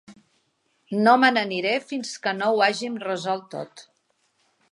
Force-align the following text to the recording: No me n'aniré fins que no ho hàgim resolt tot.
No 1.07 1.13
me 1.23 1.29
n'aniré 1.35 1.75
fins 1.91 2.15
que 2.25 2.33
no 2.39 2.49
ho 2.55 2.65
hàgim 2.69 2.99
resolt 3.05 3.49
tot. 3.55 3.87